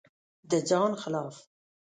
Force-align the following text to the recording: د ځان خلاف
د 0.49 0.51
ځان 0.69 0.91
خلاف 1.01 1.35